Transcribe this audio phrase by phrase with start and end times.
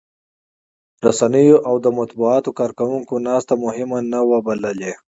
[1.05, 4.93] رسنيو او د مطبوعاتو کارکوونکو ناسته مهمه نه وه بللې.